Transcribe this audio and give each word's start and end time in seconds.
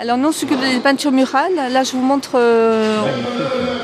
Alors 0.00 0.16
nous, 0.16 0.28
on 0.28 0.32
s'occupe 0.32 0.58
des 0.60 0.80
peintures 0.80 1.12
murales. 1.12 1.52
Là, 1.70 1.84
je 1.84 1.92
vous 1.92 2.00
montre. 2.00 2.30
euh, 2.36 2.96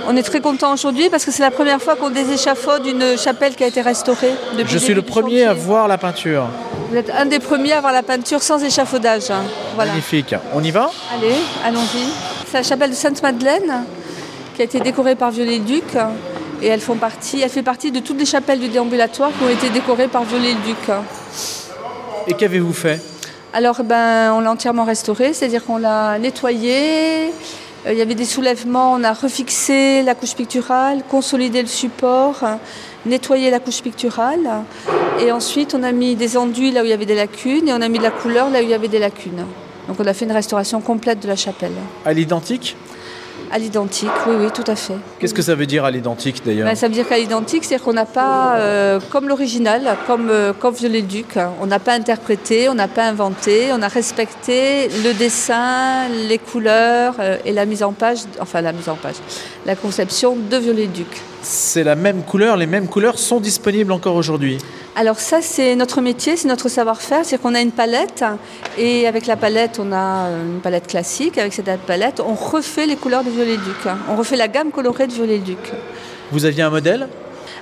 on 0.09 0.17
est 0.17 0.23
très 0.23 0.41
content 0.41 0.73
aujourd'hui 0.73 1.11
parce 1.11 1.27
que 1.27 1.31
c'est 1.31 1.43
la 1.43 1.51
première 1.51 1.83
fois 1.83 1.95
qu'on 1.95 2.09
déséchafaude 2.09 2.87
une 2.87 3.19
chapelle 3.19 3.55
qui 3.55 3.63
a 3.65 3.67
été 3.67 3.83
restaurée. 3.83 4.33
Depuis 4.57 4.73
Je 4.73 4.79
suis 4.79 4.95
le 4.95 5.03
premier 5.03 5.45
à 5.45 5.53
voir 5.53 5.89
la 5.89 5.99
peinture. 5.99 6.47
Vous 6.91 6.97
êtes 6.97 7.11
un 7.11 7.27
des 7.27 7.39
premiers 7.39 7.73
à 7.75 7.83
voir 7.83 7.93
la 7.93 8.03
peinture 8.03 8.43
sans 8.43 8.63
échafaudage. 8.65 9.31
hein. 9.31 9.43
Voilà. 9.75 9.91
Magnifique. 9.91 10.35
On 10.55 10.63
y 10.65 10.71
va? 10.71 10.91
Allez, 11.15 11.35
allons-y. 11.67 12.07
C'est 12.51 12.59
la 12.59 12.63
chapelle 12.63 12.91
de 12.91 12.95
Sainte-Madeleine 12.95 13.85
qui 14.55 14.63
a 14.63 14.65
été 14.65 14.81
décorée 14.81 15.17
par 15.17 15.31
Viollet-le-Duc. 15.31 15.85
Et 16.63 16.69
elles 16.69 16.81
font 16.81 16.97
partie, 16.97 17.43
elle 17.43 17.51
fait 17.51 17.63
partie 17.63 17.91
de 17.93 17.99
toutes 18.01 18.19
les 18.19 18.25
chapelles 18.25 18.59
du 18.61 18.69
déambulatoire 18.69 19.31
qui 19.37 19.45
ont 19.45 19.51
été 19.51 19.69
décorées 19.69 20.09
par 20.09 20.25
Viollet-le-Duc. 20.25 20.79
Et 22.29 22.33
qu'avez-vous 22.33 22.73
fait? 22.73 23.03
Alors, 23.53 23.83
ben, 23.85 24.33
on 24.35 24.41
l'a 24.41 24.51
entièrement 24.51 24.85
restaurée, 24.85 25.33
c'est-à-dire 25.33 25.65
qu'on 25.65 25.79
l'a 25.79 26.19
nettoyée. 26.19 27.29
Euh, 27.87 27.93
Il 27.93 27.99
y 27.99 28.03
avait 28.03 28.15
des 28.15 28.25
soulèvements, 28.25 28.93
on 28.93 29.05
a 29.05 29.13
refixé 29.13 30.03
la 30.03 30.15
couche 30.15 30.35
picturale, 30.35 31.03
consolidé 31.09 31.63
le 31.63 31.69
support, 31.69 32.45
nettoyé 33.07 33.51
la 33.51 33.61
couche 33.61 33.81
picturale. 33.83 34.49
Et 35.21 35.33
ensuite, 35.33 35.75
on 35.75 35.83
a 35.83 35.93
mis 35.93 36.17
des 36.17 36.37
enduits 36.37 36.73
là 36.73 36.83
où 36.83 36.85
il 36.85 36.91
y 36.91 36.93
avait 36.93 37.07
des 37.07 37.15
lacunes 37.15 37.69
et 37.69 37.73
on 37.73 37.81
a 37.81 37.89
mis 37.89 37.99
de 37.99 38.03
la 38.03 38.11
couleur 38.11 38.51
là 38.51 38.59
où 38.59 38.63
il 38.63 38.69
y 38.69 38.75
avait 38.75 38.89
des 38.89 38.99
lacunes. 38.99 39.45
Donc, 39.89 40.01
on 40.01 40.07
a 40.07 40.13
fait 40.13 40.25
une 40.25 40.33
restauration 40.33 40.81
complète 40.81 41.21
de 41.21 41.29
la 41.29 41.37
chapelle. 41.37 41.73
À 42.05 42.13
l'identique? 42.13 42.77
À 43.51 43.59
l'identique, 43.59 44.11
oui, 44.27 44.35
oui, 44.41 44.47
tout 44.53 44.69
à 44.71 44.75
fait. 44.75 44.95
Qu'est-ce 45.19 45.35
que 45.35 45.43
ça 45.43 45.55
veut 45.55 45.67
dire 45.67 45.85
à 45.85 45.91
l'identique 45.91 46.43
d'ailleurs 46.45 46.67
Ben, 46.67 46.75
ça 46.75 46.89
veut 46.89 46.95
dire 46.95 47.09
qu'à 47.09 47.19
l'identique, 47.19 47.65
c'est-à-dire 47.65 47.85
qu'on 47.85 47.93
n'a 47.93 48.05
pas, 48.05 48.57
euh, 48.57 49.01
comme 49.11 49.29
l'original, 49.29 49.97
comme, 50.07 50.29
euh, 50.31 50.53
comme 50.53 50.75
Viollet-le-Duc, 50.75 51.37
hein, 51.37 51.53
on 51.61 51.67
n'a 51.67 51.79
pas 51.79 51.95
interprété, 51.95 52.69
on 52.69 52.75
n'a 52.75 52.89
pas 52.89 53.05
inventé, 53.05 53.69
on 53.73 53.83
a 53.83 53.89
respecté 53.89 54.89
le 55.05 55.13
dessin, 55.13 56.09
les 56.29 56.39
couleurs 56.39 57.15
euh, 57.21 57.37
et 57.45 57.53
la 57.53 57.67
mise 57.67 57.83
en 57.83 57.93
page, 57.93 58.19
enfin 58.41 58.61
la 58.61 58.73
mise 58.73 58.89
en 58.89 58.97
page, 58.97 59.17
la 59.65 59.77
conception 59.77 60.37
de 60.37 60.57
Viollet-le-Duc. 60.57 61.23
C'est 61.49 61.85
la 61.85 61.95
même 61.95 62.25
couleur, 62.25 62.57
les 62.57 62.67
mêmes 62.67 62.89
couleurs 62.89 63.21
sont 63.21 63.39
disponibles 63.39 63.93
encore 63.93 64.17
aujourd'hui. 64.17 64.59
Alors 64.97 65.21
ça, 65.21 65.41
c'est 65.41 65.77
notre 65.77 66.01
métier, 66.01 66.37
c'est 66.37 66.49
notre 66.49 66.69
savoir-faire, 66.69 67.25
c'est 67.25 67.41
qu'on 67.41 67.55
a 67.55 67.61
une 67.61 67.71
palette 67.71 68.25
et 68.77 69.07
avec 69.07 69.27
la 69.27 69.37
palette, 69.37 69.79
on 69.79 69.93
a 69.93 70.27
euh, 70.27 70.55
une 70.55 70.61
palette 70.61 70.89
classique. 70.89 71.39
Avec 71.39 71.53
cette 71.53 71.71
palette, 71.83 72.19
on 72.19 72.35
refait 72.35 72.87
les 72.87 72.97
couleurs 72.97 73.23
de 73.23 73.31
Viollet-le-Duc. 73.31 73.87
hein. 73.87 73.97
On 74.11 74.17
refait 74.17 74.35
la 74.35 74.49
gamme 74.49 74.73
colorée 74.73 75.07
de 75.07 75.13
Viollet-le-Duc. 75.13 75.73
Vous 76.33 76.45
aviez 76.45 76.65
un 76.65 76.71
modèle? 76.71 77.07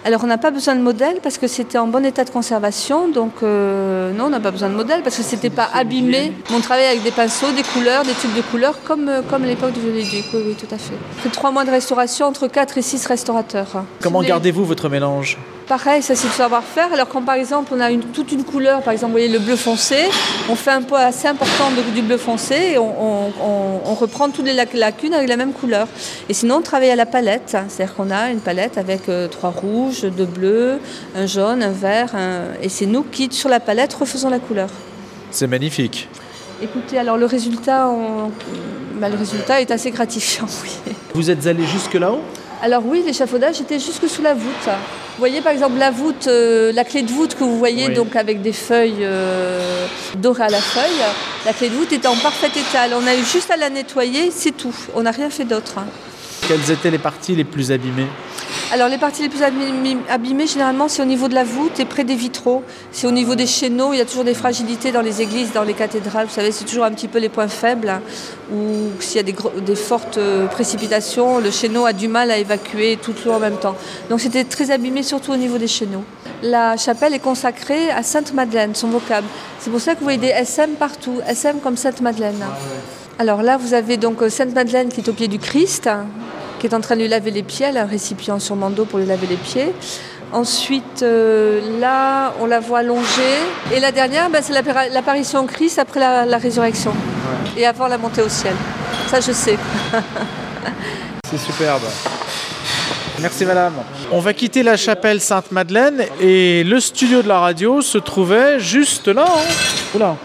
Alors 0.07 0.23
on 0.23 0.27
n'a 0.27 0.37
pas 0.37 0.51
besoin 0.51 0.77
de 0.77 0.83
modèle 0.83 1.17
parce 1.23 1.39
que 1.39 1.47
c'était 1.47 1.79
en 1.79 1.87
bon 1.87 2.05
état 2.05 2.25
de 2.25 2.31
conservation. 2.31 3.09
Donc 3.09 3.43
euh, 3.43 4.13
non, 4.13 4.25
on 4.27 4.29
n'a 4.31 4.41
pas 4.41 4.51
besoin 4.51 4.69
de 4.69 4.75
modèle 4.75 5.03
parce 5.03 5.17
que 5.17 5.23
c'était 5.23 5.49
pas 5.51 5.69
abîmé. 5.73 6.33
On 6.55 6.61
travaillait 6.61 6.89
avec 6.91 7.03
des 7.03 7.11
pinceaux, 7.11 7.51
des 7.53 7.63
couleurs, 7.63 8.03
des 8.05 8.13
tubes 8.13 8.35
de 8.37 8.43
couleurs 8.43 8.79
comme, 8.85 9.09
euh, 9.09 9.23
comme 9.23 9.45
à 9.45 9.47
l'époque 9.47 9.73
du 9.73 9.81
Viollet-le-Duc. 9.81 10.25
Oui, 10.35 10.41
oui, 10.49 10.55
tout 10.61 10.73
à 10.75 10.79
fait. 10.79 10.93
C'est 11.23 11.33
trois 11.33 11.51
mois 11.53 11.65
de 11.65 11.71
restauration 11.71 12.27
entre 12.27 12.49
4 12.49 12.77
et 12.77 12.83
6 12.83 13.07
restaurateurs. 13.07 13.85
Comment 14.03 14.21
Les- 14.21 14.29
gardez-vous 14.29 14.65
votre 14.67 14.91
mélange? 14.91 15.39
Pareil, 15.67 16.03
ça 16.03 16.15
c'est 16.15 16.27
le 16.27 16.33
savoir-faire. 16.35 16.93
Alors 16.93 17.09
quand 17.09 17.23
par 17.23 17.37
exemple 17.37 17.73
on 17.75 17.81
a 17.81 17.91
une, 17.91 18.03
toute 18.03 18.31
une 18.33 18.45
couleur, 18.45 18.83
par 18.83 18.93
exemple 18.93 19.13
vous 19.13 19.19
voyez 19.19 19.29
le 19.33 19.39
bleu 19.39 19.57
foncé, 19.57 19.97
on 20.51 20.57
fait 20.57 20.71
un 20.73 20.83
poids 20.83 21.01
assez 21.01 21.27
important 21.27 21.71
de- 21.75 21.91
du 21.95 22.03
bleu 22.03 22.19
foncé 22.19 22.73
et 22.75 22.79
on, 22.79 22.85
on- 22.85 23.33
on- 23.43 23.81
on 23.87 23.95
reprend 23.95 24.29
toutes 24.29 24.45
les 24.45 24.53
lac- 24.53 24.75
lacunes 24.75 25.15
avec 25.15 25.27
la 25.27 25.37
même 25.39 25.53
couleur. 25.55 25.89
Et 26.29 26.35
sinon 26.35 26.57
on 26.57 26.61
travaille 26.61 26.91
à 26.91 26.97
la 26.97 27.07
palette, 27.07 27.57
c'est-à-dire 27.69 27.95
qu'on 27.95 28.11
a 28.11 28.31
une 28.31 28.41
palette 28.41 28.77
avec 28.77 29.09
euh, 29.09 29.27
trois 29.27 29.49
rouges, 29.51 30.03
deux 30.03 30.27
bleus, 30.27 30.81
un 31.17 31.25
jaune, 31.27 31.63
un 31.63 31.71
vert, 31.73 32.15
un- 32.15 32.53
et 32.63 32.69
c'est 32.69 32.87
nous 32.87 33.03
qui 33.03 33.29
sur 33.33 33.49
la 33.49 33.59
palette 33.59 33.95
refaisons 33.95 34.29
la 34.29 34.41
couleur. 34.41 34.69
C'est 35.31 35.47
magnifique. 35.47 36.09
Écoutez, 36.63 36.99
alors 36.99 37.17
le 37.17 37.25
résultat, 37.27 37.89
on- 37.89 38.31
bah, 39.01 39.09
le 39.09 39.17
résultat 39.17 39.63
est 39.63 39.71
assez 39.71 39.91
gratifiant. 39.91 40.47
Oui. 40.63 40.93
Vous 41.15 41.31
êtes 41.31 41.47
allé 41.47 41.65
jusque 41.65 41.95
là-haut? 41.95 42.21
Alors 42.65 42.83
oui, 42.87 43.03
l'échafaudage 43.05 43.61
était 43.61 43.79
jusque 43.79 44.09
sous 44.09 44.23
la 44.23 44.33
voûte. 44.33 44.65
Vous 44.67 45.19
voyez 45.19 45.43
par 45.43 45.53
exemple 45.53 45.77
la 45.79 45.91
voûte, 45.91 46.29
euh, 46.29 46.73
la 46.73 46.83
clé 46.85 47.03
de 47.03 47.11
voûte 47.11 47.35
que 47.35 47.45
vous 47.45 47.59
voyez 47.59 47.89
Oui. 47.89 47.95
donc 47.95 48.17
avec 48.17 48.41
des 48.41 48.55
feuilles 48.55 49.03
euh, 49.03 49.87
dorées 50.17 50.45
à 50.45 50.49
la 50.49 50.61
feuille. 50.61 51.05
La 51.45 51.53
clé 51.53 51.69
de 51.69 51.75
voûte 51.75 51.93
était 51.93 52.09
en 52.09 52.17
parfait 52.17 52.47
état. 52.59 52.81
Alors, 52.81 53.01
on 53.05 53.07
a 53.07 53.15
eu 53.15 53.23
juste 53.23 53.51
à 53.51 53.59
la 53.59 53.69
nettoyer, 53.69 54.31
c'est 54.31 54.57
tout. 54.57 54.75
On 54.95 55.03
n'a 55.03 55.11
rien 55.11 55.29
fait 55.29 55.45
d'autre. 55.45 55.75
hein. 55.77 55.85
Quelles 56.49 56.71
étaient 56.71 56.91
les 56.91 56.99
parties 56.99 57.37
les 57.37 57.45
plus 57.45 57.71
abîmées? 57.71 58.07
Alors 58.73 58.89
les 58.89 58.99
parties 58.99 59.23
les 59.23 59.29
plus 59.29 59.43
abîmées, 59.43 60.47
généralement 60.49 60.89
c'est 60.89 61.01
au 61.01 61.05
niveau 61.05 61.29
de 61.29 61.35
la 61.35 61.45
voûte 61.45 61.79
et 61.79 61.85
près 61.85 62.03
des 62.03 62.17
vitraux. 62.17 62.65
C'est 62.91 63.07
au 63.07 63.13
niveau 63.13 63.37
des 63.37 63.47
chéneaux, 63.47 63.93
il 63.93 63.99
y 63.99 64.01
a 64.01 64.05
toujours 64.05 64.25
des 64.25 64.35
fragilités 64.35 64.91
dans 64.91 65.01
les 65.01 65.23
églises, 65.23 65.53
dans 65.53 65.63
les 65.63 65.75
cathédrales. 65.75 66.27
Vous 66.27 66.33
savez, 66.33 66.51
c'est 66.51 66.65
toujours 66.65 66.85
un 66.85 66.91
petit 66.91 67.07
peu 67.07 67.19
les 67.21 67.29
points 67.29 67.47
faibles. 67.47 67.89
hein, 67.89 68.03
Ou 68.53 68.91
s'il 69.01 69.17
y 69.17 69.21
a 69.21 69.23
des 69.23 69.77
fortes 69.77 70.19
euh, 70.19 70.47
précipitations, 70.47 71.39
le 71.39 71.53
chéneau 71.53 71.87
a 71.87 71.93
du 71.93 72.09
mal 72.09 72.33
à 72.33 72.39
évacuer 72.39 72.99
toute 73.01 73.25
l'eau 73.25 73.33
en 73.33 73.39
même 73.39 73.59
temps. 73.59 73.77
Donc 74.11 74.21
c'était 74.21 74.45
très 74.45 74.73
abîmé 74.73 75.05
surtout 75.05 75.33
au 75.33 75.37
niveau 75.37 75.59
des 75.59 75.69
chéneaux. 75.69 76.05
La 76.43 76.77
chapelle 76.77 77.15
est 77.15 77.21
consacrée 77.21 77.91
à 77.91 78.03
Sainte-Madeleine, 78.03 78.75
son 78.75 78.89
vocable. 78.89 79.27
C'est 79.61 79.71
pour 79.71 79.81
ça 79.81 79.93
que 79.95 79.99
vous 80.01 80.05
voyez 80.05 80.19
des 80.19 80.29
SM 80.29 80.71
partout, 80.73 81.21
SM 81.29 81.61
comme 81.61 81.77
Sainte-Madeleine. 81.77 82.43
Alors 83.21 83.43
là, 83.43 83.57
vous 83.57 83.73
avez 83.73 83.97
donc 83.99 84.21
euh, 84.23 84.29
Sainte-Madeleine 84.29 84.89
qui 84.89 85.01
est 85.01 85.09
au 85.09 85.13
pied 85.13 85.29
du 85.29 85.39
Christ, 85.39 85.87
hein, 85.87 86.07
qui 86.59 86.67
est 86.67 86.75
en 86.75 86.81
train 86.81 86.97
de 86.97 87.01
lui 87.03 87.09
laver 87.09 87.31
les 87.31 87.43
pieds. 87.43 87.67
Elle 87.69 87.77
a 87.77 87.83
un 87.83 87.87
récipient 87.87 88.39
sûrement 88.39 88.71
d'eau 88.71 88.85
pour 88.85 88.99
lui 88.99 89.07
laver 89.07 89.27
les 89.27 89.37
pieds. 89.37 89.73
Ensuite, 90.33 91.03
euh, 91.03 91.61
là, 91.81 92.33
on 92.41 92.47
la 92.47 92.59
voit 92.61 92.81
allongée. 92.81 93.39
Et 93.73 93.79
la 93.81 93.93
dernière, 93.93 94.31
ben, 94.31 94.43
c'est 94.43 94.53
l'apparition 94.93 95.41
au 95.41 95.47
Christ 95.47 95.79
après 95.79 96.01
la, 96.01 96.25
la 96.27 96.39
résurrection 96.39 96.93
et 97.57 97.67
avant 97.67 97.87
la 97.87 97.99
montée 97.99 98.23
au 98.23 98.29
ciel. 98.29 98.55
Ça, 99.09 99.21
je 99.21 99.33
sais. 99.33 99.57
C'est 101.31 101.39
superbe. 101.39 101.83
Merci 103.21 103.45
madame. 103.45 103.75
On 104.11 104.19
va 104.19 104.35
quitter 104.35 104.63
la 104.63 104.77
chapelle 104.77 105.21
Sainte-Madeleine 105.21 106.05
et 106.21 106.65
le 106.65 106.81
studio 106.81 107.23
de 107.23 107.29
la 107.29 107.39
radio 107.39 107.81
se 107.81 107.99
trouvait 107.99 108.59
juste 108.59 109.09
là. 109.09 109.25
hein. 109.27 109.41
Oula, 109.95 110.17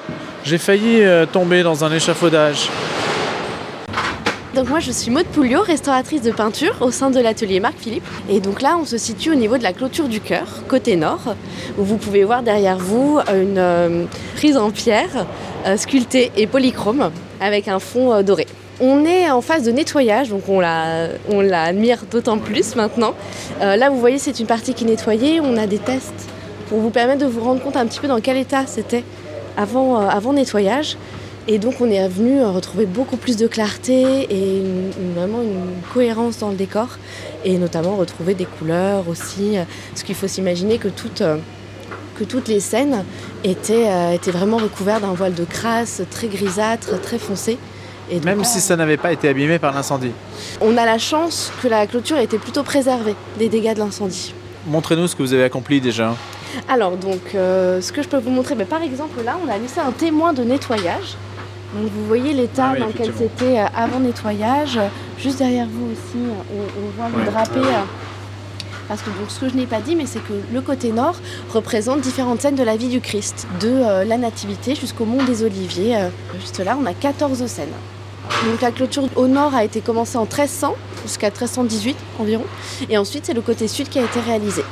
j'ai 0.43 0.57
failli 0.57 1.01
euh, 1.03 1.25
tomber 1.25 1.61
dans 1.63 1.83
un 1.83 1.91
échafaudage. 1.93 2.67
Donc 4.55 4.67
moi 4.67 4.79
je 4.79 4.91
suis 4.91 5.11
Maude 5.11 5.27
Pouliot, 5.27 5.61
restauratrice 5.61 6.23
de 6.23 6.31
peinture 6.31 6.77
au 6.81 6.89
sein 6.89 7.11
de 7.11 7.19
l'atelier 7.19 7.59
Marc 7.59 7.77
Philippe. 7.77 8.03
Et 8.29 8.39
donc 8.39 8.63
là 8.63 8.77
on 8.81 8.85
se 8.85 8.97
situe 8.97 9.31
au 9.31 9.35
niveau 9.35 9.59
de 9.59 9.63
la 9.63 9.73
clôture 9.73 10.07
du 10.07 10.19
cœur, 10.21 10.47
côté 10.67 10.95
nord, 10.95 11.35
où 11.77 11.83
vous 11.83 11.97
pouvez 11.97 12.23
voir 12.23 12.41
derrière 12.41 12.77
vous 12.77 13.19
une 13.31 13.59
euh, 13.59 14.05
prise 14.35 14.57
en 14.57 14.71
pierre 14.71 15.27
euh, 15.67 15.77
sculptée 15.77 16.31
et 16.35 16.47
polychrome 16.47 17.11
avec 17.39 17.67
un 17.67 17.77
fond 17.77 18.11
euh, 18.11 18.23
doré. 18.23 18.47
On 18.81 19.05
est 19.05 19.29
en 19.29 19.41
phase 19.41 19.63
de 19.63 19.71
nettoyage, 19.71 20.29
donc 20.29 20.49
on 20.49 20.59
la, 20.59 21.09
on 21.29 21.41
la 21.41 21.63
admire 21.65 21.99
d'autant 22.09 22.39
plus 22.39 22.75
maintenant. 22.75 23.13
Là 23.59 23.89
vous 23.89 23.99
voyez 23.99 24.17
c'est 24.17 24.39
une 24.39 24.47
partie 24.47 24.73
qui 24.73 24.85
est 24.85 24.87
nettoyée, 24.87 25.41
on 25.41 25.57
a 25.57 25.67
des 25.67 25.79
tests 25.79 26.29
pour 26.69 26.79
vous 26.79 26.89
permettre 26.89 27.19
de 27.19 27.25
vous 27.25 27.41
rendre 27.41 27.61
compte 27.61 27.75
un 27.75 27.85
petit 27.85 27.99
peu 27.99 28.07
dans 28.07 28.21
quel 28.21 28.37
état 28.37 28.65
c'était 28.65 29.03
avant, 29.57 29.97
avant 29.97 30.31
nettoyage. 30.31 30.95
Et 31.51 31.57
donc 31.57 31.81
on 31.81 31.89
est 31.89 32.07
venu 32.07 32.39
euh, 32.39 32.49
retrouver 32.51 32.85
beaucoup 32.85 33.17
plus 33.17 33.35
de 33.35 33.47
clarté 33.47 34.01
et 34.29 34.59
une- 34.59 34.91
une- 35.01 35.13
vraiment 35.15 35.41
une 35.41 35.81
cohérence 35.91 36.37
dans 36.37 36.49
le 36.49 36.55
décor 36.55 36.89
et 37.43 37.57
notamment 37.57 37.95
retrouver 37.95 38.35
des 38.35 38.45
couleurs 38.45 39.07
aussi. 39.09 39.57
Parce 39.89 40.03
qu'il 40.03 40.13
faut 40.13 40.27
s'imaginer 40.27 40.77
que 40.77 40.89
toutes, 40.89 41.21
euh, 41.21 41.37
que 42.19 42.23
toutes 42.23 42.47
les 42.49 42.59
scènes 42.59 43.03
étaient, 43.43 43.87
euh, 43.89 44.11
étaient 44.13 44.29
vraiment 44.29 44.57
recouvertes 44.57 45.01
d'un 45.01 45.13
voile 45.13 45.33
de 45.33 45.43
crasse 45.43 46.03
très 46.11 46.27
grisâtre, 46.27 47.01
très 47.01 47.17
foncé. 47.17 47.57
Et 48.11 48.15
donc 48.17 48.25
Même 48.25 48.43
si 48.43 48.59
ça 48.59 48.75
n'avait 48.75 48.97
pas 48.97 49.11
été 49.11 49.27
abîmé 49.27 49.57
par 49.57 49.73
l'incendie. 49.73 50.11
on 50.61 50.77
a 50.77 50.85
la 50.85 50.99
chance 50.99 51.51
que 51.63 51.67
la 51.67 51.87
clôture 51.87 52.17
ait 52.17 52.25
été 52.25 52.37
plutôt 52.37 52.61
préservée 52.63 53.15
des 53.39 53.49
dégâts 53.49 53.73
de 53.73 53.79
l'incendie. 53.79 54.33
Montrez-nous 54.67 55.07
ce 55.07 55.15
que 55.15 55.23
vous 55.23 55.33
avez 55.33 55.45
accompli 55.45 55.81
déjà. 55.81 56.15
Alors 56.67 56.95
donc 56.97 57.33
euh, 57.33 57.81
ce 57.81 57.91
que 57.91 58.01
je 58.03 58.07
peux 58.07 58.17
vous 58.19 58.31
montrer, 58.31 58.53
ben, 58.55 58.67
par 58.67 58.81
exemple 58.83 59.23
là 59.23 59.37
on 59.43 59.49
a 59.51 59.57
laissé 59.57 59.79
un 59.79 59.91
témoin 59.91 60.33
de 60.33 60.43
nettoyage. 60.43 61.15
Donc 61.75 61.91
vous 61.91 62.05
voyez 62.07 62.33
l'état 62.33 62.69
Ah 62.69 62.73
oui, 62.73 62.79
dans 62.79 62.87
lequel 62.87 63.11
c'était 63.17 63.59
euh, 63.59 63.65
avant 63.75 63.99
nettoyage. 63.99 64.79
Juste 65.19 65.37
derrière 65.37 65.67
vous 65.67 65.91
aussi, 65.91 66.17
on, 66.17 66.57
on 66.57 66.89
voit 66.97 67.09
le 67.09 67.23
Ouais, 67.25 67.31
drapé. 67.31 67.59
ouais. 67.59 67.65
euh, 67.67 68.65
Parce 68.87 69.01
que 69.01 69.09
donc, 69.11 69.29
ce 69.29 69.39
que 69.39 69.49
je 69.49 69.55
n'ai 69.55 69.67
pas 69.67 69.79
dit, 69.81 69.95
mais 69.95 70.05
c'est 70.07 70.19
que 70.19 70.33
le 70.51 70.61
côté 70.61 70.91
nord 70.91 71.15
représente 71.53 72.01
différentes 72.01 72.41
scènes 72.41 72.55
de 72.55 72.63
la 72.63 72.75
vie 72.75 72.87
du 72.87 73.01
Christ, 73.01 73.47
de 73.59 73.67
euh, 73.69 74.03
la 74.03 74.17
Nativité 74.17 74.73
jusqu'au 74.73 75.05
Mont 75.05 75.23
des 75.23 75.43
Oliviers. 75.43 75.95
Juste 76.39 76.59
là, 76.59 76.75
on 76.81 76.85
a 76.87 76.93
14 76.93 77.45
scènes. 77.45 77.67
Donc 78.49 78.61
la 78.61 78.71
clôture 78.71 79.03
au 79.15 79.27
nord 79.27 79.53
a 79.55 79.63
été 79.63 79.81
commencée 79.81 80.17
en 80.17 80.23
1300 80.23 80.75
jusqu'à 81.03 81.27
1318 81.27 81.95
environ. 82.19 82.45
Et 82.89 82.97
ensuite, 82.97 83.25
c'est 83.25 83.33
le 83.33 83.41
côté 83.41 83.67
sud 83.67 83.89
qui 83.89 83.99
a 83.99 84.03
été 84.03 84.19
réalisé. 84.19 84.63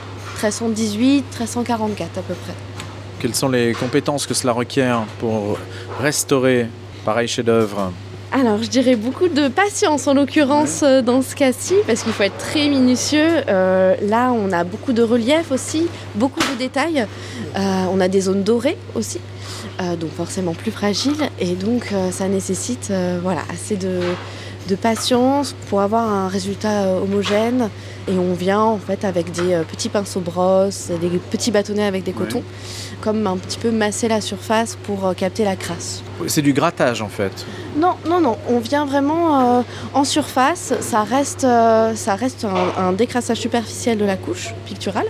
1318, 0.42 1.26
1344 1.40 2.18
à 2.18 2.22
peu 2.22 2.34
près. 2.34 2.54
Quelles 3.20 3.34
sont 3.36 3.50
les 3.50 3.74
compétences 3.74 4.28
que 4.28 4.34
cela 4.36 4.54
requiert 4.54 5.04
pour 5.20 5.58
restaurer 6.00 6.68
pareil 7.08 7.30
chef-d'œuvre 7.30 7.94
Alors, 8.34 8.62
je 8.62 8.68
dirais 8.68 8.98
beaucoup 8.98 9.30
de 9.30 9.48
patience 9.48 10.08
en 10.08 10.14
l'occurrence 10.14 10.84
dans 10.84 11.22
ce 11.22 11.38
cas-ci, 11.38 11.76
parce 11.88 12.04
qu'il 12.04 12.12
faut 12.12 12.24
être 12.24 12.38
très 12.38 12.68
minutieux. 12.68 13.30
Euh, 13.48 13.96
là, 14.02 14.34
on 14.34 14.52
a 14.52 14.66
beaucoup 14.66 14.92
de 14.92 15.02
relief 15.02 15.50
aussi, 15.54 15.88
beaucoup 16.16 16.42
de 16.42 16.58
détails. 16.60 17.08
Euh, 17.56 17.60
on 17.94 18.02
a 18.02 18.10
des 18.10 18.20
zones 18.20 18.44
dorées 18.44 18.78
aussi. 18.94 19.22
euh, 19.80 19.96
donc 19.96 20.12
forcément 20.12 20.54
plus 20.54 20.72
fragile. 20.72 21.16
Et 21.40 21.56
donc 21.56 21.94
ça 22.12 22.28
nécessite 22.28 22.92
voilà, 23.24 23.44
assez 23.54 23.78
de, 23.78 24.02
de 24.68 24.76
patience 24.76 25.56
pour 25.70 25.82
avoir 25.82 26.04
un 26.10 26.28
résultat 26.28 26.84
euh, 26.84 27.02
homogène. 27.02 27.70
Et 28.08 28.18
on 28.18 28.34
vient 28.34 28.62
en 28.62 28.78
fait 28.78 29.04
avec 29.04 29.32
des 29.32 29.54
euh, 29.54 29.64
petits 29.64 29.90
pinceaux 29.90 30.20
brosses, 30.22 30.92
des 31.02 31.10
petits 31.10 31.52
bâtonnets 31.52 31.86
avec 31.86 32.04
des 32.04 32.14
cotons, 32.14 32.44
comme 33.02 33.28
un 33.28 33.38
petit 33.38 33.58
peu 33.58 33.72
masser 33.72 34.08
la 34.08 34.22
surface 34.22 34.78
pour 34.84 35.06
euh, 35.06 35.14
capter 35.14 35.44
la 35.44 35.56
crasse. 35.56 36.04
C'est 36.28 36.42
du 36.42 36.54
grattage 36.54 37.02
en 37.02 37.10
fait. 37.10 37.46
Non, 37.76 37.96
non, 38.08 38.20
non, 38.22 38.38
on 38.50 38.60
vient 38.60 38.86
vraiment 38.86 39.58
euh, 39.58 39.62
en 39.94 40.04
surface. 40.04 40.74
Ça 40.80 41.04
reste, 41.04 41.44
euh, 41.44 41.96
ça 41.96 42.16
reste 42.16 42.46
un, 42.46 42.82
un 42.82 42.94
décrassage 42.94 43.38
superficiel 43.38 43.98
de 43.98 44.06
la 44.06 44.16
couche 44.16 44.54
picturale. 44.66 45.08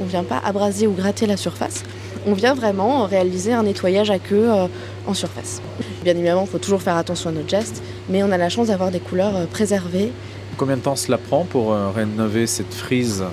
On 0.00 0.04
vient 0.04 0.24
pas 0.24 0.40
abraser 0.44 0.86
ou 0.86 0.92
gratter 0.92 1.26
la 1.26 1.36
surface. 1.36 1.82
On 2.26 2.32
vient 2.32 2.54
vraiment 2.54 3.04
réaliser 3.06 3.52
un 3.52 3.62
nettoyage 3.62 4.10
à 4.10 4.18
queue 4.18 4.50
euh, 4.50 4.66
en 5.06 5.14
surface. 5.14 5.62
Bien 6.04 6.14
évidemment, 6.14 6.42
il 6.46 6.50
faut 6.50 6.58
toujours 6.58 6.82
faire 6.82 6.96
attention 6.96 7.30
à 7.30 7.32
notre 7.32 7.48
geste, 7.48 7.82
mais 8.08 8.22
on 8.22 8.30
a 8.30 8.38
la 8.38 8.48
chance 8.48 8.68
d'avoir 8.68 8.90
des 8.90 9.00
couleurs 9.00 9.36
euh, 9.36 9.46
préservées. 9.46 10.12
Combien 10.56 10.76
de 10.76 10.82
temps 10.82 10.96
cela 10.96 11.18
prend 11.18 11.44
pour 11.44 11.72
euh, 11.72 11.90
rénover 11.90 12.46
cette 12.46 12.72
frise 12.72 13.24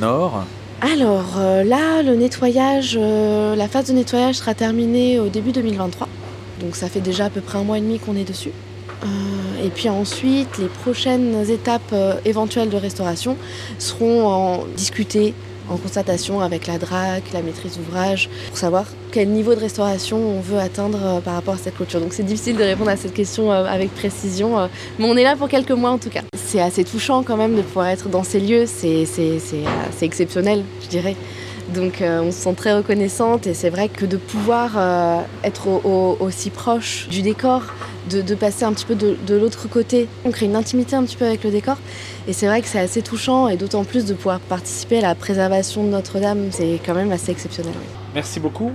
nord? 0.00 0.44
Alors 0.80 1.34
euh, 1.38 1.64
là, 1.64 2.02
le 2.02 2.14
nettoyage, 2.14 2.96
euh, 3.00 3.56
la 3.56 3.66
phase 3.66 3.88
de 3.88 3.92
nettoyage 3.94 4.36
sera 4.36 4.54
terminée 4.54 5.18
au 5.18 5.28
début 5.28 5.50
2023. 5.50 6.08
Donc 6.60 6.76
ça 6.76 6.88
fait 6.88 7.00
déjà 7.00 7.26
à 7.26 7.30
peu 7.30 7.40
près 7.40 7.58
un 7.58 7.64
mois 7.64 7.78
et 7.78 7.80
demi 7.80 7.98
qu'on 7.98 8.14
est 8.14 8.24
dessus. 8.24 8.52
Euh, 9.02 9.66
et 9.66 9.70
puis 9.70 9.88
ensuite, 9.88 10.58
les 10.58 10.66
prochaines 10.66 11.50
étapes 11.50 11.94
éventuelles 12.24 12.70
de 12.70 12.76
restauration 12.76 13.36
seront 13.78 14.26
en 14.26 14.64
discutées 14.76 15.34
en 15.70 15.76
constatation 15.76 16.40
avec 16.40 16.66
la 16.66 16.78
DRAC, 16.78 17.32
la 17.32 17.42
maîtrise 17.42 17.76
d'ouvrage, 17.76 18.28
pour 18.48 18.58
savoir 18.58 18.84
quel 19.12 19.28
niveau 19.28 19.54
de 19.54 19.60
restauration 19.60 20.18
on 20.18 20.40
veut 20.40 20.58
atteindre 20.58 20.98
euh, 21.02 21.20
par 21.20 21.34
rapport 21.34 21.54
à 21.54 21.58
cette 21.58 21.76
clôture. 21.76 22.00
Donc 22.00 22.12
c'est 22.12 22.22
difficile 22.22 22.56
de 22.56 22.62
répondre 22.62 22.90
à 22.90 22.96
cette 22.96 23.14
question 23.14 23.52
euh, 23.52 23.64
avec 23.64 23.94
précision, 23.94 24.58
euh, 24.58 24.66
mais 24.98 25.06
on 25.06 25.16
est 25.16 25.22
là 25.22 25.36
pour 25.36 25.48
quelques 25.48 25.70
mois 25.70 25.90
en 25.90 25.98
tout 25.98 26.10
cas. 26.10 26.22
C'est 26.34 26.60
assez 26.60 26.84
touchant 26.84 27.22
quand 27.22 27.36
même 27.36 27.56
de 27.56 27.62
pouvoir 27.62 27.88
être 27.88 28.08
dans 28.08 28.22
ces 28.22 28.40
lieux, 28.40 28.66
c'est 28.66 29.06
exceptionnel, 30.02 30.64
je 30.82 30.88
dirais. 30.88 31.16
Donc 31.74 32.00
euh, 32.00 32.22
on 32.22 32.32
se 32.32 32.38
sent 32.38 32.54
très 32.54 32.74
reconnaissante 32.74 33.46
et 33.46 33.54
c'est 33.54 33.68
vrai 33.70 33.88
que 33.88 34.06
de 34.06 34.16
pouvoir 34.16 34.72
euh, 34.76 35.20
être 35.44 35.68
au- 35.68 35.80
au- 35.84 36.16
aussi 36.20 36.50
proche 36.50 37.08
du 37.08 37.20
décor, 37.22 37.62
de, 38.10 38.34
passer 38.34 38.64
un 38.64 38.72
petit 38.72 38.86
peu 38.86 38.94
de, 38.94 39.34
l'autre 39.36 39.68
côté, 39.68 40.08
on 40.24 40.30
crée 40.30 40.46
une 40.46 40.56
intimité 40.56 40.96
un 40.96 41.04
petit 41.04 41.16
peu 41.16 41.26
avec 41.26 41.44
le 41.44 41.50
décor 41.50 41.76
et 42.26 42.32
c'est 42.32 42.46
vrai 42.46 42.62
que 42.62 42.68
c'est 42.68 42.78
assez 42.80 43.02
touchant 43.02 43.48
et 43.48 43.56
d'autant 43.56 43.84
plus 43.84 44.06
de 44.06 44.14
pouvoir 44.14 44.40
participer 44.40 44.98
à 44.98 45.02
la 45.02 45.14
préservation 45.14 45.84
de 45.84 45.88
Notre-Dame, 45.90 46.48
c'est 46.50 46.80
quand 46.84 46.94
même 46.94 47.12
assez 47.12 47.32
exceptionnel. 47.32 47.74
Merci 48.14 48.40
beaucoup. 48.40 48.70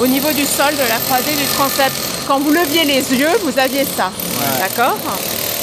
Au 0.00 0.06
niveau 0.06 0.30
du 0.30 0.44
sol, 0.44 0.72
de 0.74 0.88
la 0.88 0.98
croisée 1.06 1.34
du 1.34 1.44
transept, 1.56 1.92
quand 2.28 2.38
vous 2.38 2.50
leviez 2.50 2.84
les 2.84 3.12
yeux, 3.14 3.36
vous 3.42 3.58
aviez 3.58 3.84
ça. 3.84 4.12
D'accord 4.60 4.96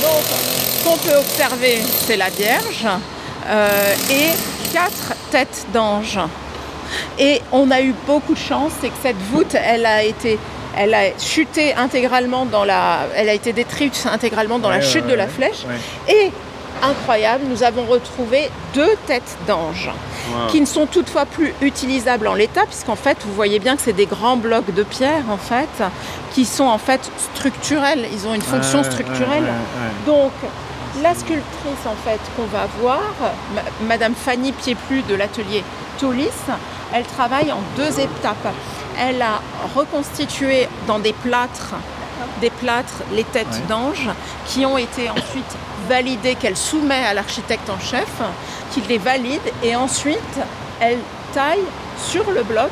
Donc, 0.02 0.24
ce 0.28 0.84
qu'on 0.84 0.98
peut 0.98 1.16
observer, 1.16 1.82
c'est 2.06 2.18
la 2.18 2.30
Vierge 2.30 2.86
euh, 3.48 3.94
et 4.10 4.74
quatre 4.74 5.14
têtes 5.32 5.66
d'anges. 5.74 6.20
Et 7.18 7.42
on 7.54 7.72
a 7.72 7.82
eu 7.82 7.94
beaucoup 8.06 8.34
de 8.34 8.40
chance, 8.40 8.74
c'est 8.82 8.90
que 8.90 8.98
cette 9.02 9.22
voûte, 9.32 9.56
elle 9.56 9.86
a 9.86 10.04
été, 10.04 10.38
elle 10.78 10.94
a 10.94 11.18
chuté 11.18 11.74
intégralement 11.74 12.46
dans 12.46 12.66
la, 12.66 13.08
elle 13.16 13.30
a 13.30 13.34
été 13.34 13.54
détruite 13.54 14.06
intégralement 14.12 14.60
dans 14.60 14.70
la 14.70 14.82
chute 14.82 15.06
ouais, 15.06 15.12
de 15.12 15.16
la 15.16 15.28
flèche. 15.28 15.64
Ouais. 15.66 16.14
Et 16.14 16.32
incroyable, 16.84 17.44
nous 17.50 17.64
avons 17.64 17.86
retrouvé 17.86 18.50
deux 18.74 18.96
têtes 19.08 19.38
d'anges 19.48 19.90
qui 20.50 20.60
ne 20.60 20.66
sont 20.66 20.86
toutefois 20.88 21.26
plus 21.26 21.54
utilisables 21.62 22.28
en 22.28 22.34
l'état, 22.34 22.66
puisqu'en 22.66 22.96
fait, 22.96 23.18
vous 23.26 23.34
voyez 23.34 23.60
bien 23.60 23.76
que 23.76 23.82
c'est 23.82 23.94
des 23.94 24.06
grands 24.08 24.38
blocs 24.38 24.74
de 24.74 24.84
pierre, 24.84 25.24
en 25.30 25.38
fait, 25.38 25.70
qui 26.34 26.46
sont 26.46 26.66
en 26.66 26.78
fait 26.80 27.02
structurels. 27.36 28.08
Ils 28.12 28.28
ont 28.28 28.34
une 28.34 28.42
fonction 28.42 28.84
structurelle. 28.84 29.46
Donc, 30.06 30.32
la 31.04 31.14
sculptrice, 31.14 31.86
en 31.86 31.96
fait, 32.10 32.20
qu'on 32.36 32.46
va 32.46 32.68
voir, 32.82 33.02
ma- 33.54 33.88
Madame 33.88 34.14
Fanny 34.16 34.52
Piéplu 34.52 35.04
de 35.04 35.14
l'atelier 35.16 35.64
Tolis, 36.00 36.30
elle 36.94 37.04
travaille 37.06 37.52
en 37.52 37.60
deux 37.78 38.00
étapes. 38.00 38.54
Elle 38.98 39.22
a 39.22 39.42
reconstitué 39.76 40.68
dans 40.88 41.00
des 41.00 41.14
plâtres, 41.14 41.76
des 42.42 42.50
plâtres, 42.50 43.04
les 43.14 43.24
têtes 43.26 43.46
Ouais. 43.52 43.62
d'anges, 43.70 44.10
qui 44.48 44.66
ont 44.66 44.78
été 44.78 45.10
ensuite 45.10 45.56
validées, 45.88 46.36
qu'elle 46.36 46.58
soumet 46.58 47.04
à 47.10 47.14
l'architecte 47.14 47.70
en 47.70 47.80
chef, 47.80 48.08
qui 48.74 48.82
les 48.90 48.98
valide, 48.98 49.42
et 49.64 49.76
ensuite, 49.76 50.18
elle 50.80 50.98
taille 51.34 51.64
sur 52.12 52.30
le 52.32 52.44
bloc 52.44 52.72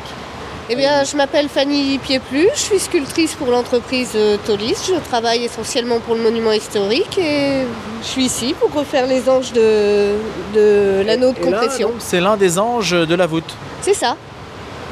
Eh 0.68 0.76
bien, 0.76 1.04
je 1.04 1.16
m'appelle 1.16 1.48
Fanny 1.48 1.98
Piéplu, 1.98 2.48
je 2.54 2.60
suis 2.60 2.78
sculptrice 2.78 3.34
pour 3.34 3.48
l'entreprise 3.48 4.12
euh, 4.14 4.36
Tolis. 4.46 4.76
Je 4.88 4.94
travaille 5.10 5.44
essentiellement 5.44 6.00
pour 6.00 6.14
le 6.14 6.22
monument 6.22 6.52
historique 6.52 7.18
et 7.18 7.64
je 8.02 8.06
suis 8.06 8.24
ici 8.24 8.54
pour 8.58 8.72
refaire 8.72 9.06
les 9.06 9.28
anges 9.28 9.52
de, 9.52 10.14
de 10.54 11.02
l'anneau 11.06 11.32
de 11.32 11.38
compression. 11.38 11.90
C'est 11.98 12.20
l'un 12.20 12.36
des 12.36 12.58
anges 12.58 12.92
de 12.92 13.14
la 13.14 13.26
voûte 13.26 13.54
C'est 13.82 13.94
ça, 13.94 14.16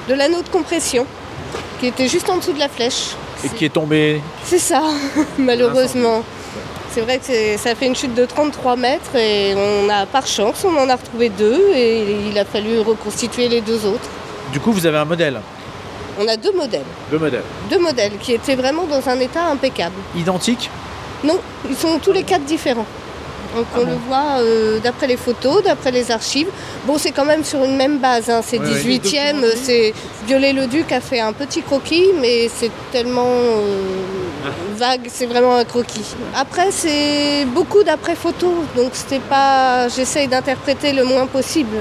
de 0.09 0.15
l'anneau 0.15 0.43
de 0.43 0.49
compression 0.49 1.07
qui 1.81 1.87
était 1.87 2.09
juste 2.09 2.29
en 2.31 2.37
dessous 2.37 2.53
de 2.53 2.59
la 2.59 2.69
flèche. 2.69 3.11
et 3.45 3.49
qui 3.49 3.65
est 3.65 3.73
tombé. 3.73 4.21
C'est 4.45 4.59
ça, 4.59 4.83
malheureusement. 5.39 6.23
C'est 6.95 7.01
vrai 7.01 7.19
que 7.19 7.57
ça 7.57 7.75
fait 7.75 7.87
une 7.87 7.97
chute 7.97 8.15
de 8.15 8.27
33 8.27 8.77
mètres 8.77 9.17
et 9.17 9.55
on 9.57 9.89
a, 9.89 10.05
par 10.05 10.27
chance, 10.27 10.63
on 10.65 10.77
en 10.77 10.89
a 10.91 10.97
retrouvé 10.97 11.31
deux 11.31 11.71
et 11.75 12.29
il 12.31 12.39
a 12.39 12.45
fallu 12.45 12.81
reconstituer 12.81 13.49
les 13.49 13.63
deux 13.63 13.87
autres. 13.87 14.09
Du 14.53 14.61
coup, 14.61 14.73
vous 14.73 14.85
avez 14.85 14.99
un 14.99 15.07
modèle. 15.07 15.41
On 16.21 16.29
a 16.29 16.37
deux 16.37 16.53
modèles, 16.53 16.85
Deux 17.11 17.19
modèles. 17.19 17.43
deux 17.71 17.79
modèles 17.79 18.13
qui 18.21 18.35
étaient 18.35 18.57
vraiment 18.57 18.85
dans 18.85 19.09
un 19.09 19.19
état 19.21 19.47
impeccable. 19.47 19.95
Identiques? 20.15 20.69
Non, 21.25 21.39
ils 21.69 21.77
sont 21.77 21.99
tous 21.99 22.13
les 22.13 22.25
quatre 22.25 22.45
différents. 22.45 22.85
Donc 23.55 23.67
Ah 23.75 23.79
on 23.81 23.85
bon 23.85 23.91
le 23.91 23.97
voit 24.09 24.39
euh, 24.41 24.79
d'après 24.81 25.07
les 25.07 25.17
photos, 25.17 25.63
d'après 25.63 25.91
les 25.91 26.11
archives. 26.11 26.49
Bon, 26.87 26.97
c'est 26.99 27.11
quand 27.13 27.25
même 27.25 27.45
sur 27.45 27.63
une 27.65 27.77
même 27.77 27.99
base. 27.99 28.31
hein. 28.31 28.41
C'est 28.45 28.59
Ouais, 28.59 28.69
ouais. 28.69 28.99
18e. 28.99 29.45
C'est 29.57 29.93
Viollet-le-Duc 30.27 30.91
a 30.93 31.01
fait 31.01 31.21
un 31.21 31.33
petit 31.33 31.63
croquis, 31.63 32.09
mais 32.21 32.49
c'est 32.55 32.71
tellement 32.93 33.27
euh, 33.27 34.49
vague. 34.77 35.09
C'est 35.09 35.27
vraiment 35.27 35.57
un 35.57 35.65
croquis. 35.65 36.15
Après, 36.35 36.71
c'est 36.71 37.45
beaucoup 37.47 37.83
d'après 37.83 38.15
photos. 38.15 38.55
Donc 38.77 38.91
c'était 38.93 39.21
pas. 39.21 39.89
J'essaye 39.89 40.29
d'interpréter 40.29 40.93
le 40.93 41.05
moins 41.05 41.27
possible. 41.27 41.77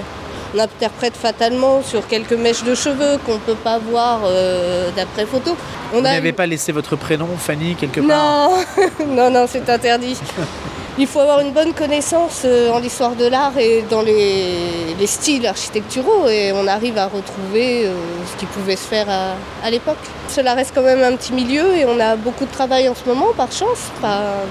On 0.53 0.59
interprète 0.59 1.16
fatalement 1.16 1.81
sur 1.81 2.06
quelques 2.07 2.33
mèches 2.33 2.63
de 2.66 2.75
cheveux 2.75 3.18
qu'on 3.25 3.37
peut 3.37 3.56
pas 3.56 3.80
voir 3.80 4.19
euh, 4.25 4.90
d'après 4.97 5.25
photo. 5.25 5.56
On 5.94 6.01
Vous 6.01 6.06
a 6.06 6.11
n'avez 6.11 6.33
pas 6.33 6.45
laissé 6.45 6.73
votre 6.73 6.97
prénom, 6.97 7.28
Fanny, 7.37 7.75
quelque 7.75 8.01
part 8.01 8.49
non, 8.49 9.06
non, 9.07 9.30
non, 9.30 9.45
c'est 9.47 9.69
interdit. 9.69 10.18
Il 10.98 11.07
faut 11.07 11.19
avoir 11.19 11.40
une 11.40 11.52
bonne 11.54 11.74
connaissance 11.74 12.42
euh, 12.44 12.69
en 12.71 12.80
l'histoire 12.80 13.16
de 13.16 13.26
l'art 13.26 13.57
et 13.57 13.83
dans 13.90 14.02
les, 14.02 14.94
les 15.00 15.07
styles 15.07 15.48
architecturaux 15.48 16.28
et 16.28 16.52
on 16.54 16.68
arrive 16.68 16.98
à 16.98 17.06
retrouver 17.06 17.86
euh, 17.86 17.94
ce 18.31 18.38
qui 18.38 18.45
pouvait 18.45 18.76
se 18.76 18.88
faire 18.88 19.10
à, 19.10 19.36
à 19.66 19.69
l'époque. 19.71 19.98
Cela 20.28 20.54
reste 20.54 20.74
quand 20.76 20.81
même 20.81 21.02
un 21.02 21.16
petit 21.16 21.31
milieu 21.31 21.76
et 21.78 21.86
on 21.86 21.98
a 22.00 22.18
beaucoup 22.18 22.45
de 22.45 22.52
travail 22.52 22.90
en 22.90 22.94
ce 22.95 23.07
moment 23.07 23.28
par 23.36 23.52
chance. 23.52 23.90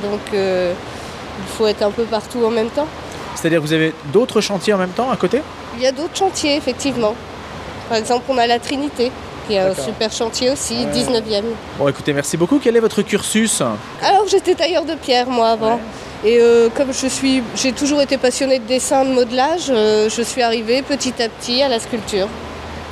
Donc 0.03 0.21
euh, 0.33 0.73
il 1.41 1.57
faut 1.57 1.67
être 1.67 1.83
un 1.83 1.91
peu 1.91 2.05
partout 2.05 2.43
en 2.45 2.51
même 2.51 2.71
temps. 2.71 2.89
C'est-à-dire 3.35 3.61
que 3.61 3.67
vous 3.67 3.73
avez 3.75 3.95
d'autres 4.13 4.41
chantiers 4.41 4.73
en 4.73 4.79
même 4.79 4.91
temps 4.91 5.11
à 5.11 5.17
côté? 5.17 5.43
Il 5.77 5.83
y 5.83 5.87
a 5.87 5.93
d'autres 5.93 6.17
chantiers 6.17 6.57
effectivement. 6.57 7.15
Par 7.89 7.99
exemple, 7.99 8.25
on 8.31 8.39
a 8.39 8.47
la 8.47 8.59
Trinité 8.59 9.13
qui 9.47 9.55
est 9.55 9.59
un 9.59 9.75
super 9.75 10.11
chantier 10.11 10.51
aussi, 10.51 10.87
19e. 10.87 11.43
Bon, 11.79 11.89
écoutez, 11.89 12.13
merci 12.13 12.37
beaucoup. 12.37 12.59
Quel 12.63 12.77
est 12.77 12.81
votre 12.81 13.03
cursus? 13.03 13.61
Alors 14.03 14.27
j'étais 14.29 14.55
tailleur 14.55 14.85
de 14.85 14.95
pierre 14.95 15.29
moi 15.29 15.49
avant. 15.51 15.75
Ouais. 15.75 15.81
Et 16.23 16.39
euh, 16.39 16.69
comme 16.69 16.93
je 16.93 17.07
suis, 17.07 17.43
j'ai 17.57 17.73
toujours 17.73 18.03
été 18.03 18.19
passionnée 18.19 18.59
de 18.59 18.67
dessin, 18.67 19.07
de 19.07 19.11
modelage, 19.11 19.71
euh, 19.71 20.11
je 20.11 20.21
suis 20.21 20.43
arrivée 20.43 20.83
petit 20.83 21.15
à 21.23 21.29
petit 21.31 21.63
à 21.63 21.69
la 21.69 21.79
sculpture. 21.79 22.29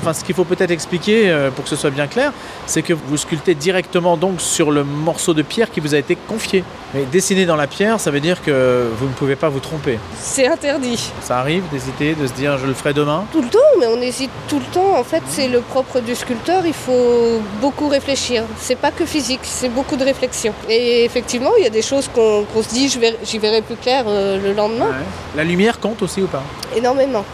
Enfin, 0.01 0.13
ce 0.13 0.23
qu'il 0.23 0.33
faut 0.35 0.45
peut-être 0.45 0.71
expliquer 0.71 1.29
euh, 1.29 1.51
pour 1.51 1.63
que 1.65 1.69
ce 1.69 1.75
soit 1.75 1.89
bien 1.89 2.07
clair, 2.07 2.31
c'est 2.65 2.81
que 2.81 2.93
vous 2.93 3.17
sculptez 3.17 3.53
directement 3.55 4.15
donc 4.17 4.39
sur 4.39 4.71
le 4.71 4.83
morceau 4.83 5.33
de 5.33 5.41
pierre 5.41 5.69
qui 5.71 5.79
vous 5.81 5.93
a 5.93 5.97
été 5.97 6.15
confié. 6.15 6.63
Mais 6.93 7.03
dessiner 7.11 7.45
dans 7.45 7.55
la 7.57 7.67
pierre, 7.67 7.99
ça 7.99 8.09
veut 8.09 8.21
dire 8.21 8.41
que 8.41 8.87
vous 8.97 9.07
ne 9.07 9.11
pouvez 9.13 9.35
pas 9.35 9.49
vous 9.49 9.59
tromper. 9.59 9.99
C'est 10.19 10.47
interdit. 10.47 11.11
Ça 11.21 11.39
arrive 11.39 11.63
d'hésiter, 11.71 12.15
de 12.15 12.27
se 12.27 12.33
dire 12.33 12.57
je 12.57 12.65
le 12.65 12.73
ferai 12.73 12.93
demain? 12.93 13.25
Tout 13.31 13.41
le 13.41 13.49
temps, 13.49 13.59
mais 13.79 13.87
on 13.87 14.01
hésite 14.01 14.31
tout 14.47 14.59
le 14.59 14.65
temps. 14.73 14.97
En 14.97 15.03
fait, 15.03 15.21
c'est 15.27 15.47
le 15.49 15.59
propre 15.61 15.99
du 15.99 16.15
sculpteur, 16.15 16.65
il 16.65 16.73
faut 16.73 17.41
beaucoup 17.61 17.89
réfléchir. 17.89 18.43
C'est 18.57 18.77
pas 18.77 18.91
que 18.91 19.05
physique, 19.05 19.41
c'est 19.43 19.69
beaucoup 19.69 19.97
de 19.97 20.03
réflexion. 20.05 20.53
Et 20.69 21.03
effectivement, 21.03 21.51
il 21.57 21.63
y 21.63 21.67
a 21.67 21.71
des 21.71 21.81
choses 21.81 22.09
qu'on 22.13 22.45
se 22.63 22.69
dit, 22.69 22.87
verrai- 22.87 23.17
j'y 23.23 23.37
verrai 23.37 23.61
plus 23.61 23.75
clair 23.75 24.05
euh, 24.07 24.39
le 24.41 24.53
lendemain. 24.53 24.91
La 25.35 25.43
lumière 25.43 25.79
compte 25.79 26.01
aussi 26.01 26.21
ou 26.21 26.27
pas? 26.27 26.43
Énormément. 26.75 27.25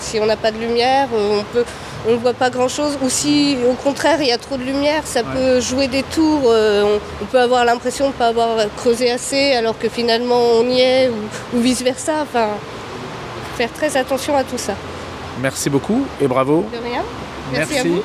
Si 0.00 0.18
on 0.20 0.26
n'a 0.26 0.36
pas 0.36 0.50
de 0.50 0.58
lumière, 0.58 1.08
euh, 1.14 1.40
on 1.40 1.44
peut, 1.52 1.64
on 2.08 2.12
ne 2.12 2.16
voit 2.16 2.34
pas 2.34 2.50
grand-chose. 2.50 2.98
Ou 3.02 3.08
si 3.08 3.56
au 3.68 3.74
contraire 3.74 4.18
il 4.20 4.28
y 4.28 4.32
a 4.32 4.38
trop 4.38 4.56
de 4.56 4.62
lumière, 4.62 5.02
ça 5.06 5.22
peut 5.22 5.60
jouer 5.60 5.88
des 5.88 6.02
tours. 6.02 6.42
euh, 6.46 6.98
on, 7.20 7.24
on 7.24 7.26
peut 7.26 7.40
avoir 7.40 7.64
l'impression 7.64 8.06
de 8.06 8.12
ne 8.12 8.18
pas 8.18 8.28
avoir 8.28 8.56
creusé 8.76 9.10
assez 9.10 9.52
alors 9.54 9.78
que 9.78 9.88
finalement 9.88 10.40
on 10.60 10.68
y 10.68 10.80
est 10.80 11.08
ou, 11.08 11.56
ou 11.56 11.60
vice-versa. 11.60 12.12
Enfin, 12.22 12.48
faire 13.56 13.72
très 13.72 13.96
attention 13.96 14.36
à 14.36 14.44
tout 14.44 14.58
ça. 14.58 14.74
Merci 15.40 15.68
beaucoup 15.70 16.06
et 16.20 16.26
bravo. 16.28 16.66
De 16.72 16.78
rien. 16.78 17.02
Merci. 17.52 17.78
à 17.78 17.82
vous. 17.84 18.02